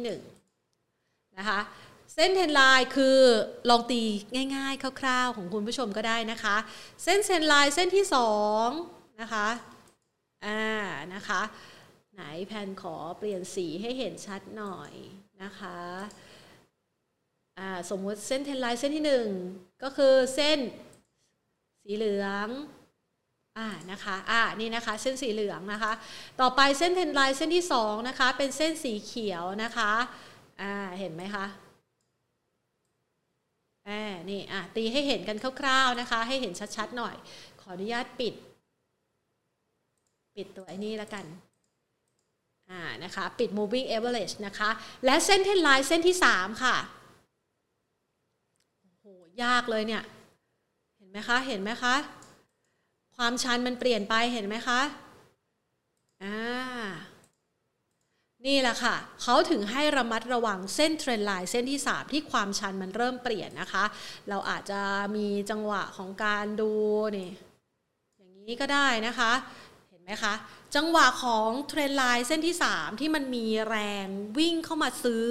[0.64, 1.60] 1นะคะ
[2.14, 3.18] เส้นเทนไลน์คือ
[3.70, 4.02] ลองตี
[4.56, 6.56] ง่าย ๆ คร่าวๆ ของคุณผู้ชมก็ได้นะคะ
[7.04, 8.04] เส้นเทนไลน์เส้นที่
[8.62, 9.48] 2นะคะ
[10.46, 10.62] อ่า
[11.14, 11.42] นะคะ
[12.14, 14.92] ไหนแพนขอเปลี่ยนสีให้เห็นชัดหน่อย
[15.42, 15.78] นะคะ
[17.90, 19.04] สมมุติเส้นเทนไลน์เส้นที่
[19.44, 20.58] 1 ก็คือเส้น
[21.82, 22.48] สีเหลือง
[23.58, 25.92] อ่านะคะอ่านี่นะคะเส้นสีเหลืองนะคะ
[26.40, 29.92] ต่อไปเส้นเทนไลน์เส้นที่ 2 นะคะ เป็นเส้นสีเขียวนะคะ
[30.62, 31.46] อ่าเห็นไหมคะ
[33.88, 37.14] อ่านี่อะตีให้เห็นกันคร่าวๆนะคะ ให้เห็นชัดๆหน่อย
[37.60, 38.34] ขออนุญาตปิด
[40.36, 41.24] ปิดตัวไอ้นี่แล้วกัน
[43.04, 44.70] นะคะปิด moving average นะคะ
[45.04, 46.76] และเส้นเทนไลน์เส้นที่ 3 ค่ะ
[48.98, 49.06] โห
[49.42, 50.02] ยากเลยเนี่ย
[50.98, 51.94] เห็นไหมคะ เห็นไหมคะ
[53.16, 54.80] ความชันมันเปลี่ยนไปเห็นไหมคะ
[56.22, 56.38] อ่า
[58.46, 63.84] นี่แหละค่ะ เขาถึงให้ระมัดระวังเส้นเทรนไลน์เส้นที่ 3 ที่ความชันมันเริ่มเปลี่ยนนะคะ
[64.28, 64.80] เราอาจจะ
[65.16, 66.72] มีจังหวะของการดู
[67.16, 67.30] นี่
[68.16, 69.32] อย่างนี้ก็ได้นะคะ
[70.08, 70.34] ไหมคะ
[70.76, 74.06] จังหวะของเทรนไลน์เส้นที่ 3 ที่มันมีแรง
[74.38, 75.24] วิ่งเข้ามาซื้อ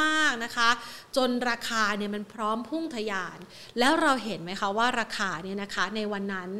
[0.00, 0.70] มาก ๆนะคะ
[1.16, 3.38] จนราคาเนี่ยมันพร้อมพุ่งทะยาน
[3.78, 6.50] แล้วเราเห็นไหมคะว่าราคาเนี่ยนะคะในวันนั้น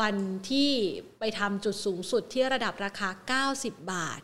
[0.00, 0.16] วัน
[0.50, 0.70] ที่
[1.18, 4.20] ไปทำจุดสูงสุดที่ระดับราคา 90 บาท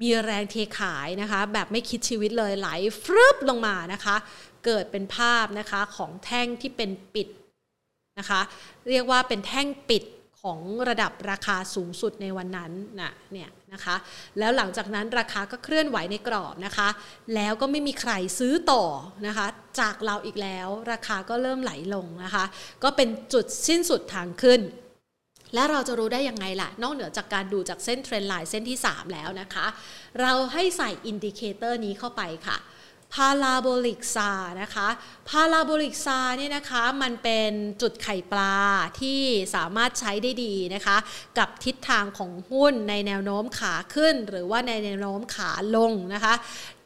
[0.00, 2.68] มีแรงเทขายนะคะ แบบไม่คิดชีวิตเลยไหล
[3.02, 4.16] ฟรึบลงมานะคะ
[4.64, 7.28] เกิดเป็นภาพนะคะของแท่งที่เป็นปิด
[8.18, 8.40] นะคะ
[8.88, 10.02] เรียกว่าเป็นแท่งปิด
[10.48, 13.96] ของระดับราคาสูงสุดในวันนั้นนะเนี่ยนะคะ
[14.38, 16.88] แล้วหลังจากนั้นราคาก็เคลื่อนไหวในกรอบนะคะ
[17.34, 18.84] แล้วก็ไม่มีใครซื้อต่อ
[19.26, 19.46] นะคะ
[19.80, 22.44] จากเราอีกแล้ว ราคาก็เริ่มไหลลงนะคะ
[22.84, 24.60] ก็เป็นจุดสิ้นสุดทางขึ้น
[25.54, 29.66] และเราจะรู้ได้ยังไงล่ะ นอกเหนือจากการดูจากเส้น trend line เส้นที่ 3 แล้วนะคะ
[30.20, 32.58] เราให้ใส่ indicator นี้เข้าไปค่ะ
[33.14, 34.30] Parabolic SAR
[34.62, 34.88] นะคะ
[35.28, 37.50] Parabolic SAR เนี่ยนะคะมันเป็น
[37.82, 38.56] จุดไข่ปลา
[39.00, 39.20] ที่
[39.54, 40.96] สามารถใช้ได้ดีนะคะ
[41.38, 46.34] กับทิศทางของหุ้นในแนวโน้มขาขึ้น หรือว่าในแนวโน้มขาลงนะคะ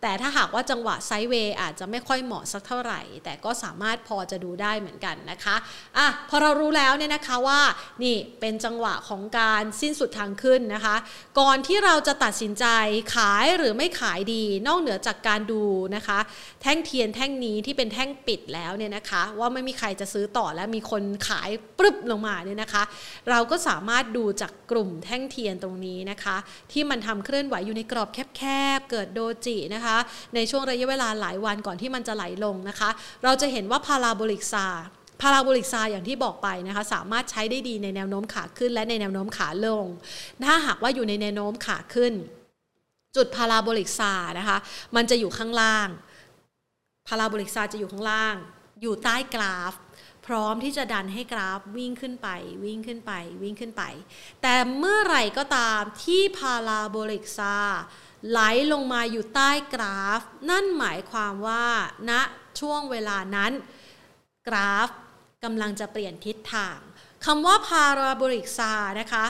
[0.03, 5.57] แต่ถ้าหากว่าจังหวะ sideway อาจจะไม่ค่อยเหมาะสักเท่าไหร่ แต่ก็สามารถพอจะดูได้เหมือนกันนะคะ
[5.99, 7.61] อะพอเรารู้แล้วเนี่ยนะคะว่า
[8.05, 10.97] นี่เป็นจังหวะของการสิ้นสุดทางขึ้นนะคะ
[11.41, 12.67] ก่อนที่เราจะตัดสินใจ
[13.15, 15.63] ขายหรือไม่ขายดี นอกเหนือจากการดู
[15.97, 16.19] นะคะ
[16.63, 22.83] แท่งเทียนแท่งนี้ที่เป็นแท่งปิดแล้วเนี่ยนะคะ ว่าไม่มีใครจะซื้อต่อและมีคนขายปรึบลงมาเนี่ยนะคะ
[23.31, 26.37] เราก็สามารถดูจากกลุ่มแท่งเทียนตรงนี้นะคะ
[26.73, 28.43] ที่มันทำเคลื่อนไหวอยู่ในกรอบแค
[28.77, 29.92] บๆเกิดโดจินะคะ
[30.35, 32.91] ในช่วงระยะเวลาหลายวันก่อนที่มันจะไหลลงนะคะ
[33.25, 39.87] เราจะเห็นว่า Parabolic SAR Parabolic SAR อย่างที่บอกไปนะคะสามารถใช้ได้ดีในแนวโน้มขาขึ้นและในแนวโน้มขาลง
[40.45, 42.13] ถ้าหากว่าอยู่ในแนวโน้มขาขึ้น
[43.17, 44.59] จุด Parabolic SAR นะคะ
[44.97, 45.89] มันจะอยู่ข้างล่าง
[47.09, 48.35] Parabolic SAR จะอยู่ข้างล่าง
[48.83, 49.75] อยู่ใต้กราฟ
[50.27, 52.29] พร้อมที่จะดันให้กราฟวิ่งขึ้นไป
[52.65, 53.83] วิ่งขึ้นไป วิ่งขึ้นไป
[54.43, 57.57] แต่เมื่อไหร่ก็ตามที่ Parabolic SAR
[58.31, 58.41] ไหล
[58.73, 61.67] ลงมาอยู่ใต้กราฟ นั่นหมายความว่า
[62.11, 62.21] ณนะ
[62.61, 63.53] ช่วงเวลานั้น
[64.49, 64.89] กราฟ
[65.45, 66.79] กำลังจะเปลี่ยนทิศทาง
[67.25, 69.25] คำว่า parabolic SAR นะคะ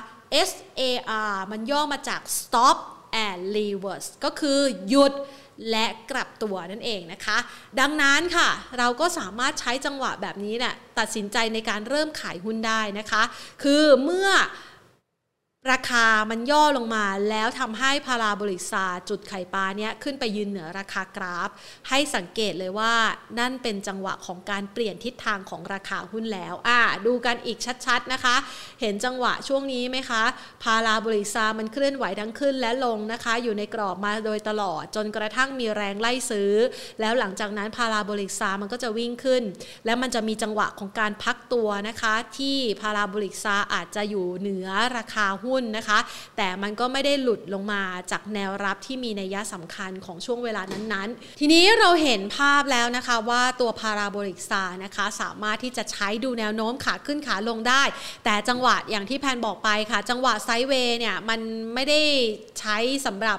[0.49, 2.77] SAR มันย่อมาจาก stop
[3.27, 5.13] and reverse ก็คือหยุด
[5.71, 7.39] และกลับตัวนั่นเองนะคะ
[7.81, 13.23] ดังนั้นค่ะ เราก็สามารถใช้จังหวะแบบนี้เนี่ยตัดสินใจในการเริ่มขายหุ้นได้นะคะ
[13.63, 14.29] คือเมื่อ
[15.71, 21.51] ราคามันย่อลงมาแล้วทำให้ Parabolic SAR จุดไข่ปลาเนี้ยขึ้นไปยืนเหนือราคากราฟ
[21.89, 22.93] ให้สังเกตเลยว่า
[23.39, 28.37] นั่นเป็นจังหวะของการเปลี่ยนทิศทางของราคาหุ้นแล้วอ่าดูกันอีกชัดๆนะคะ
[28.81, 30.23] เห็นจังหวะช่วงนี้ไหมคะ
[30.63, 36.53] Parabolic SAR มันเคลื่อนไหวทั้งขึ้นและลงนะคะ อยู่ในกรอบมาโดยตลอด จนกระทั่งมีแรงไล่ซื้อ
[37.01, 39.43] แล้วหลังจากนั้น Parabolic SAR มันก็จะวิ่งขึ้น
[39.85, 45.99] แล้วมันจะมีจังหวะของการพักตัวนะคะ ที่ Parabolic SAR อาจจะอยู่เหนือราคาหุ้นนนะคะ
[46.37, 57.83] แต่มันก็ไม่ได้หลุดลงมาจากแนวรับที่มีนัยะสำคัญของช่วงเวลานั้นๆ ทีนี้เราเห็นภาพแล้วนะคะว่าตัวพาราโบลิกซานะคะสามารถที่จะใช้ดูแนวโน้มขาขึ้นขาลงได้
[58.25, 61.41] แต่จังหวะอย่างที่แพนบอกไปค่ะ จังหวะไซด์เวย์เนี่ยมัน
[61.75, 62.01] ไม่ได้
[62.61, 63.39] ใช้สำหรับ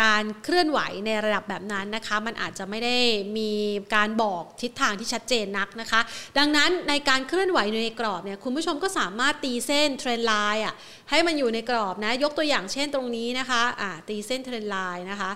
[0.00, 2.96] การเคลื่อนไหวในระดับแบบนั้นนะคะ มันอาจจะไม่ได้
[3.38, 3.50] มี
[3.94, 6.00] การบอกทิศทางที่ชัดเจนนักนะคะ
[6.38, 10.74] ดังนั้นในการเคลื่อนไหวในกรอบเนี่ยคุณผู้ชมก็สามารถตีเส้น trend line อะ
[11.10, 15.30] ให้มันอยู่ในกรอบนะยกตัวอย่างเช่นตรงนี้นะคะอ่าตีเส้น trend line นะคะ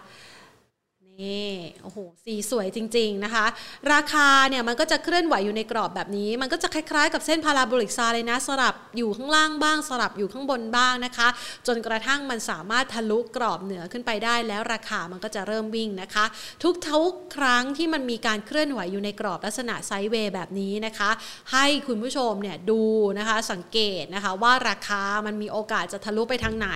[1.20, 3.46] นี่โอ้โหสีสวยจริง ๆนะคะ
[3.92, 11.29] ราคาเนี่ยมันก็จะเคลื่อนไหวอยู่ในกรอบแบบนี้ มันก็จะคล้ายๆ กับเส้น Parabolic SAR เลยนะ สลับอยู่ข้างล่างบ้าง สลับอยู่ข้างบนบ้างนะคะ
[11.66, 16.25] จนกระทั่งมันสามารถทะลุกรอบเหนือขึ้นไปได้แล้วราคามันก็จะเริ่มวิ่งนะคะ
[16.62, 21.11] ทุกทุกครั้งที่มันมีการเคลื่อนไหวอยู่ในกรอบลักษณะไซด์เวย์แบบนี้นะคะ
[21.53, 22.83] ให้คุณผู้ชมเนี่ยดู
[23.18, 26.68] นะคะสังเกตนะคะว่าราคามันมีโอกาสจะทะลุไปทางไหน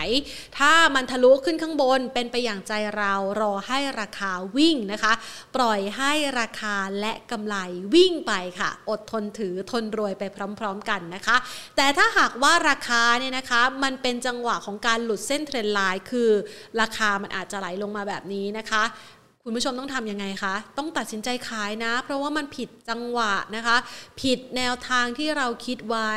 [0.58, 4.25] ถ้ามันทะลุขึ้นข้างบนเป็นไปอย่างใจเรารอให้ราคา
[4.56, 5.12] วิ่งนะคะ
[5.56, 7.56] ปล่อยให้ราคาและกำไร
[7.94, 10.22] วิ่งไปค่ะ อดทนถือทนรวยไป
[10.58, 11.36] พร้อม ๆ กันนะคะ
[11.76, 16.30] แต่ถ้าหากว่าราคาเนี่ยนะคะมันเป็นจังหวะของการหลุดเส้นเทรนไลน์คือ
[16.80, 18.84] ราคามันอาจจะไหลลงมาแบบนี้นะคะ
[19.42, 23.76] คุณผู้ชมต้องทำยังไงคะ ต้องตัดสินใจขายนะ เพราะว่ามันผิดจังหวะนะคะ
[24.22, 26.12] ผิดแนวทางที่เราคิดไว้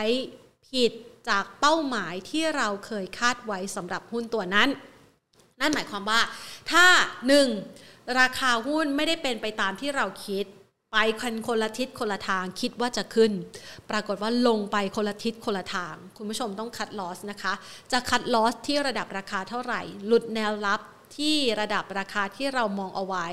[0.71, 0.91] ผิด
[1.29, 4.69] จากเป้าหมายที่เราเคยคาดไว้สำหรับหุ้นตัวนั้น
[5.61, 6.21] นั่นหมายความว่า
[6.71, 6.85] ถ้า
[7.43, 7.88] 1.
[8.17, 10.45] ราคาหุ้นไม่ได้เป็นไปตามที่เราคิด
[10.93, 13.31] ไปคนคนละทิศคนละทางคิดว่าจะขึ้น
[13.89, 17.53] ปรากฏว่าลงไปคนละทิศคนละทาง คุณผู้ชมต้องคัดลอสนะคะ
[17.91, 20.81] จะคัดลอสที่ระดับราคาเท่าไหร่ หลุดแนวรับ
[21.19, 23.27] ที่ระดับราคาที่เรามองเอาไว้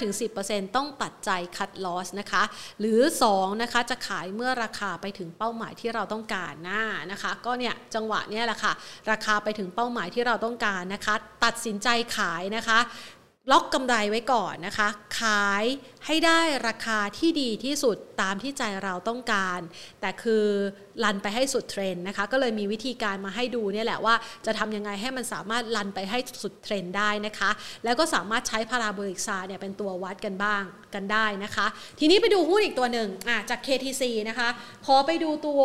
[0.00, 2.42] 5-10%ต้องตัดใจคัดลอสนะคะ
[2.80, 8.72] หรือ 2 นะคะ จะขายเมื่อราคาไปถึงเป้าหมายที่เราต้องการนะนะคะ ก็เนี่ยจังหวะเนี้ยแหละค่ะ
[9.10, 11.14] ราคาไปถึงเป้าหมายที่เราต้องการนะคะ
[11.44, 12.78] ตัดสินใจขายนะคะ
[13.52, 14.88] ล็อกกำไรไว้ก่อนนะคะ
[15.20, 15.64] ขาย
[16.06, 19.60] ให้ได้ราคาที่ดีที่สุดตามที่ใจเราต้องการ
[20.00, 20.44] แต่คือ
[21.04, 24.14] run ไปให้สุดเทรนด์นะคะ ก็เลยมีวิธีการมาให้ดูเนี่ยแหละว่า
[24.46, 27.50] จะทำยังไงให้มันสามารถ run ไปให้สุดเทรนด์ได้นะคะ
[27.84, 30.62] แล้วก็สามารถใช้ Parabolic SAR เนี่ยเป็นตัววัดกันบ้าง
[30.94, 31.66] กันได้นะคะ
[31.98, 34.48] ทีนี้ไปดูหุ้นอีกตัวหนึ่งอะจาก KTC นะคะ
[34.86, 35.62] ขอไปดูตัว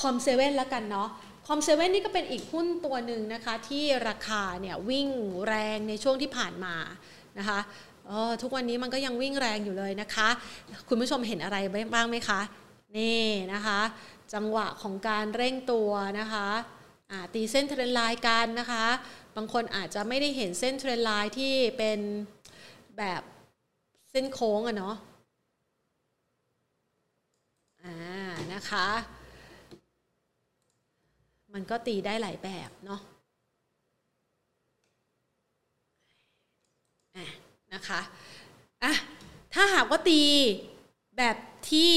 [0.00, 1.08] COM7 แล้วกันเนาะ
[1.50, 5.08] COM7 นี่ก็เป็นอีกหุ้นตัวหนึ่งนะคะ ที่ราคาเนี่ยวิ่ง
[5.48, 6.74] แรงในช่วงที่ผ่านมา
[7.38, 7.58] นะคะ
[8.42, 10.28] ทุกวันนี้มันก็ยังวิ่งแรงอยู่เลยนะคะ
[10.88, 11.58] คุณผู้ชมเห็นอะไร
[11.94, 12.40] บ้างไหมคะ
[12.98, 13.80] นี่นะคะ
[14.34, 16.48] จังหวะของการเร่งตัวนะคะ
[17.34, 18.86] ตีเส้นเทรนไลน์กันนะคะ
[19.36, 21.98] บางคนอาจจะไม่ได้เห็นเส้นเทรนไลน์ที่เป็น
[22.98, 23.22] แบบ
[24.10, 24.96] เส้นโค้งอะเนาะ
[27.84, 27.96] อ่า
[28.52, 28.86] นะคะ
[31.60, 37.26] มันก็ตีได้หลายแบบเนาะะ
[37.74, 38.00] นะคะ
[38.82, 38.92] อะ
[39.54, 40.20] ถ้าหากว่าตี
[41.16, 41.36] แบบ
[41.70, 41.94] ที่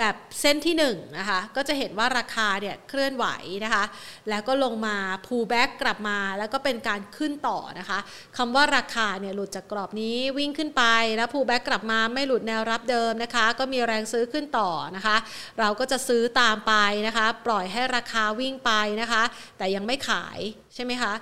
[0.00, 0.84] แบบเส้นที่1น
[1.18, 3.26] นะคะก็จะเห็นว่าราคาเนี่ยเคลื่อนไหว
[3.64, 3.84] นะคะ
[4.30, 7.98] แล้วก็ลงมาพูแบ็กกลับมาแล้วก็เป็นการขึ้นต่อนะคะ
[8.36, 10.84] คำว่าราคาเนี่ยหลุดจากกรอบนี้วิ่งขึ้นไป
[11.16, 15.16] แล้วพูแบ็กกลับมาไม่หลุดแนวรับเดิมนะคะก็มีแรงซื้อขึ้นต่อนะคะ
[15.60, 16.74] เราก็จะซื้อตามไป
[17.06, 19.22] นะคะ ปล่อยให้ราคาวิ่งไปนะคะ
[19.58, 20.38] แต่ยังไม่ขาย
[20.74, 21.12] ใช่ไหมคะ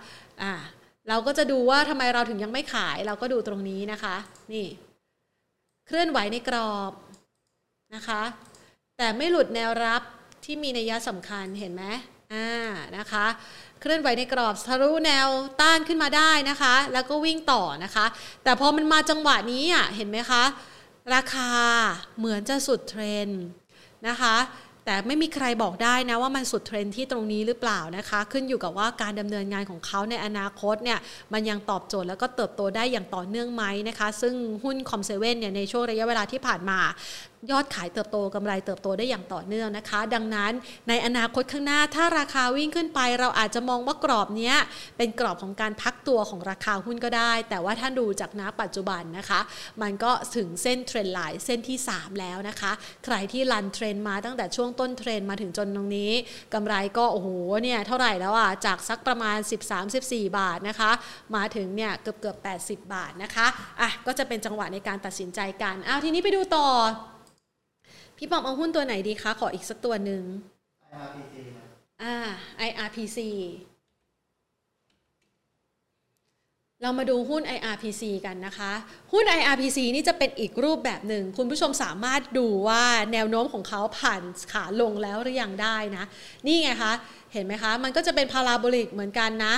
[0.42, 0.52] อ่า
[1.08, 4.16] เราก็จะดูว่าทำไมเราถึงยังไม่ขายเราก็ดูตรงนี้นะคะ
[4.52, 4.66] นี่
[5.86, 6.92] เคลื่อนไหวในกรอบ
[7.94, 8.22] นะคะ
[9.00, 10.02] แต่ไม่หลุดแนวรับ
[10.44, 11.84] ที่มีนัยสำคัญเห็นไหม
[12.32, 12.48] อ่า
[12.96, 13.26] นะคะ
[13.80, 15.28] เคลื่อนไหวในกรอบทะลุแนว
[15.60, 18.06] ต้านขึ้นมาได้นะคะ แล้วก็วิ่งต่อนะคะ
[18.44, 20.42] แต่พอมันมาจังหวะนี้อะเห็นไหมคะ
[21.14, 21.50] ราคา
[22.18, 23.28] เหมือนจะสุดเทรน
[24.08, 24.36] นะคะ
[24.84, 30.98] แต่ไม่มีใครบอกได้นะว่ามันสุดเทรนที่ตรงนี้หรือเปล่านะคะ ขึ้นอยู่กับว่าการดำเนินงานของเขาในอนาคตเนี่ย
[31.32, 34.34] มันยังตอบโจทย์แล้วก็เติบโตได้อย่างต่อเนื่องไหมนะคะ ซึ่ง
[34.64, 36.78] หุ้นคอมเซเว่นเนี่ยในช่วงระยะเวลาที่ผ่านมา
[37.50, 40.52] ยอดขายเติบโตกำไรเติบโตได้อย่างต่อเนื่องนะคะ ดังนั้น
[40.88, 44.52] ในอนาคตข้างหน้าถ้าราคาวิ่งขึ้นไป เราอาจจะมองว่ากรอบนี้
[44.96, 49.40] เป็นกรอบของการพักตัวของราคาหุ้นก็ได้ แต่ว่าถ้าดูจากณปัจจุบันนะคะ
[49.82, 52.72] มันก็ถึงเส้นเทรนไลน์เส้นที่ 3 แล้วนะคะ
[53.04, 56.12] ใครที่รันเทรนมาตั้งแต่ช่วงต้นเทรนมาถึงจนตรงนี้
[56.54, 57.28] กำไรก็โอ้โห
[57.62, 59.38] เนี่ยเท่าไหร่แล้วอะจากสักประมาณ
[59.88, 60.90] 13-14 บาทนะคะ
[61.36, 62.36] มาถึงเนี่ยเกือบเกือบ
[62.84, 63.46] 80 บาทนะคะ
[63.80, 66.68] อะก็จะเป็นจังหวะในการตัดสินใจกันอ้าวทีนี้ไปดูต่อ
[68.18, 70.22] พี่ปอมเอาหุ้นตัวไหนดีคะ ขออีกสักตัวหนึ่ง
[70.92, 71.34] IRPC
[72.02, 72.16] อ่า
[72.68, 73.18] IRPC
[76.82, 78.72] เรามาดูหุ้น IRPC กันนะคะ
[79.12, 86.04] หุ้น IRPC นี่จะเป็นอีกรูปแบบหนึ่ง คุณผู้ชมสามารถดูว่าแนวโน้มของเขาผ่านขาลงแล้วหรือยังได้นะ
[86.46, 86.92] นี่ไงคะ
[87.32, 89.54] เห็นไหมคะ มันก็จะเป็นพาราโบลิกเหมือนกันนะ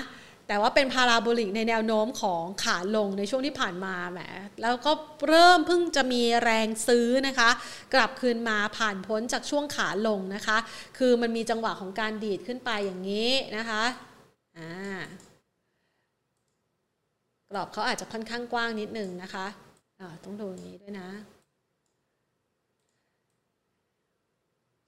[0.50, 4.20] แต่ว่าเป็นพาราโบลิกในแนวโน้มของขาลงในช่วงที่ผ่านมาแหม
[4.62, 4.92] แล้วก็
[5.28, 7.50] เริ่มเพิ่งจะมีแรงซื้อนะคะ
[7.94, 10.58] กลับคืนมาผ่านพ้นจากช่วงขาลงนะคะ
[10.98, 13.82] คือมันมีจังหวะของการดีดขึ้นไปอย่างนี้นะคะ
[14.58, 14.72] อ่า
[17.50, 21.08] กรอบเขาอาจจะค่อนข้างกว้างนิดนึงนะคะะต้องดูอย่างนี้ด้วยนะ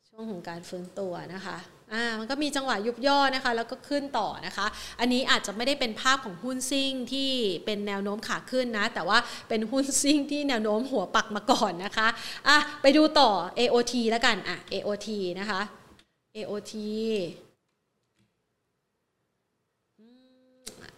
[0.07, 1.57] ชช่วงของการฟื้นตัวนะคะ
[1.92, 4.66] อ่ามันก็มีจังหวะยุบย่อนะคะ แล้วก็ขึ้นต่อนะคะ
[5.00, 7.31] อันนี้อาจจะไม่ได้เป็นภาพของหุ้นซิ่งที่
[7.64, 12.09] เป็นแนวโน้มขาขึ้นนะ แต่ว่าเป็นหุ้นซิ่งที่แนวโน้มหัวปักมาก่อนนะคะ
[12.48, 15.09] อะไปดูต่อ AOT แล้วกันอะ AOT
[15.40, 15.61] นะคะ
[16.37, 16.72] AOT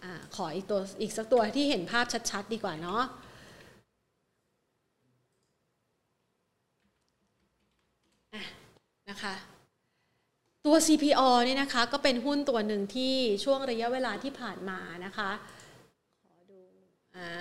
[0.03, 3.03] อะขออีกตัวอีกสักตัวที่เห็นภาพชัดๆ ดีกว่าเนาะ
[8.33, 8.41] อะ
[9.09, 9.54] นะคะ
[10.65, 15.31] ตัว CPO เนี่ยนะคะก็เป็นหุ้นตัวหนึ่งที่ช่วงระยะเวลาที่ผ่านมานะคะ
[16.25, 16.59] ขอดู
[17.17, 17.31] อ่า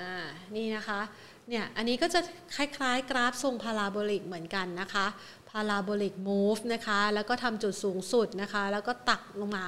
[0.57, 1.01] นี่นะคะ
[1.49, 2.21] เนี่ยอันนี้ก็จะ
[2.57, 5.07] คล้ายๆ กราฟทรงพาราโบลิกเหมือนกันนะคะ
[5.51, 9.67] พาราโบลิกมูฟนะคะแล้วก็ทำจุดสูงสุดนะคะ แล้วก็ตักลงมา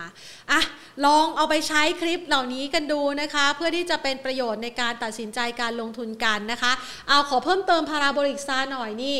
[0.51, 0.61] อะ
[1.05, 6.73] ลองเอาไปใช้คลิปเหล่านี้กันดูนะคะ เพื่อที่จะเป็นประโยชน์ในการตัดสินใจการลงทุนกันนะคะ
[7.09, 9.17] เอาขอเพิ่มเติมพาราโบลิกซาหน่อยนี่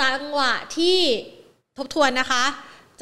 [0.00, 0.98] จังหวะที่
[1.78, 2.44] ทบทวนนะคะ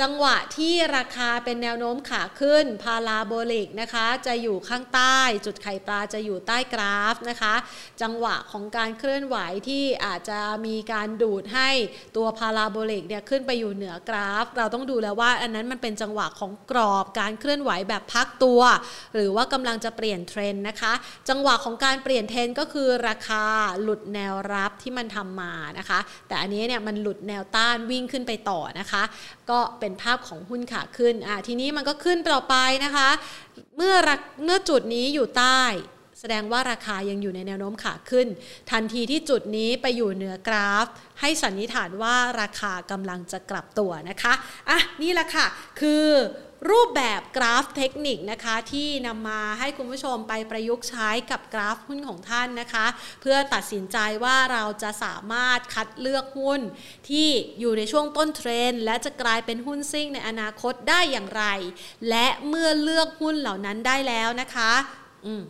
[0.01, 7.55] จังหวะที่ราคาเป็นแนวโน้มขาขึ้นพาราโบลิกนะคะ จะอยู่ข้างใต้ จุดไข่ปลาจะอยู่ใต้กราฟนะคะ
[8.03, 9.37] จังหวะของการเคลื่อนไหว
[9.69, 11.71] ที่อาจจะมีการดูดให้
[12.17, 18.61] ตัว Parabolic เนี่ยขึ้นไปอยู่เหนือกราฟ เราต้องดูแล้วว่าอันนั้นมันเป็นจังหวะของกรอบการเคลื่อนไหวแบบพักตัว
[19.15, 20.93] หรือว่ากำลังจะเปลี่ยนเทรนด์นะคะ
[21.29, 23.45] จังหวะของการเปลี่ยนเทรนด์ก็คือราคา
[23.83, 29.03] หลุดแนวรับที่มันทำมานะคะ แต่อันนี้เนี่ยมันหลุดแนวต้านวิ่งขึ้นไปต่อนะคะ
[29.51, 33.09] ก็เป็นภาพของหุ้นขาขึ้นอะทีนี้มันก็ขึ้นต่อไปนะคะ
[33.77, 33.95] เมื่อ
[34.45, 35.63] เมื่อจุดนี้อยู่ใต้
[36.21, 38.27] แสดงว่าราคายังอยู่ในแนวโน้มขาขึ้น
[38.71, 40.87] ทันทีที่จุดนี้ไปอยู่เหนือกราฟ
[41.21, 44.33] ให้สันนิษฐานว่าราคากำลังจะกลับตัวนะคะ
[44.71, 45.47] อะนี่แหละค่ะ
[45.81, 46.05] คือ
[46.69, 52.87] รูปแบบกราฟเทคนิคนะคะที่นำมาให้คุณผู้ชมไปประยุกต์ใช้กับกราฟหุ้นของท่านนะคะ
[53.21, 56.61] เพื่อตัดสินใจว่าเราจะสามารถคัดเลือกหุ้น
[57.09, 57.29] ที่
[57.61, 61.45] อยู่ในช่วงต้นเทรนและจะกลายเป็นหุ้นซิ่งในอนาคตได้อย่างไร
[62.09, 64.73] และเมื่อเลือกหุ้นเหล่านั้นได้แล้วนะคะ
[65.27, 65.43] อืม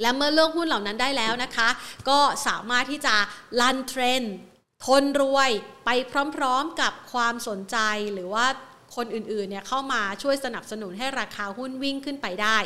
[0.00, 1.68] และเมื่อเลือกหุ้นเหล่านั้นได้แล้วนะคะ
[2.08, 3.14] ก็สามารถที่จะ
[3.60, 4.22] run เทรนด์
[4.86, 5.50] ทนรวย
[5.84, 5.90] ไป
[6.36, 7.76] พร้อมๆกับความสนใจ
[8.14, 8.46] หรือว่า
[8.96, 12.58] คนอื่นๆเนี่ยเข้ามาช่วยสนับสนุนให้ราคาหุ้นวิ่งขึ้นไปได้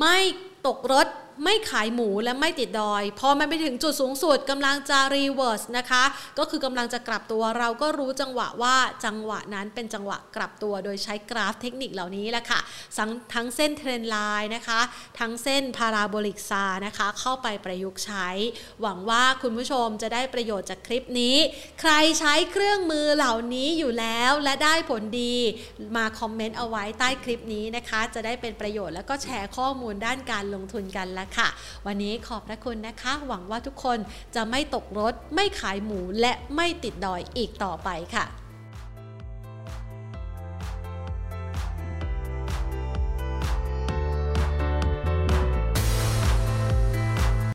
[0.00, 0.18] ไม่
[0.66, 1.08] ตกรถ
[1.44, 6.04] ไม่ขายหมูและไม่ติดดอย พอมันไปถึงจุดสูงสุดกำลังจะ reverse นะคะ
[6.38, 12.60] ก็คือกำลังจะกลับตัวเราก็รู้จังหวะว่าจังหวะนั้นเป็นจังหวะกลับตัวโดยใช้กราฟเทคนิคเหล่านี้แหละค่ะ
[12.98, 14.80] ทั้งทั้งเส้น trend line นะคะ
[15.18, 18.28] ทั้งเส้น Parabolic SAR นะคะ เข้าไปประยุกต์ใช้
[18.80, 21.36] หวังว่าคุณผู้ชมจะได้ประโยชน์จากคลิปนี้
[21.80, 25.34] ใครใช้เครื่องมือเหล่านี้อยู่แล้วและได้ผลดี
[25.96, 31.48] มาคอมเมนต์เอาไว้ใต้คลิปนี้นะคะ จะได้เป็นประโยชน์แล้วก็แชร์ข้อมูลด้านการลงทุนกันละค่ะ
[31.86, 33.98] วันนี้ขอบพระคุณนะคะ หวังว่าทุกคน
[34.34, 38.26] จะไม่ตกรถ ไม่ขายหมูและไม่ติดดอยอีกต่อไปค่ะ